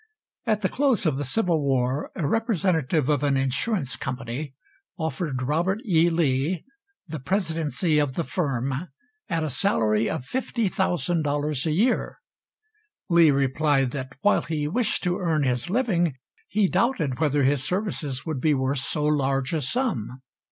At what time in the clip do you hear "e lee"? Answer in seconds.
5.85-6.65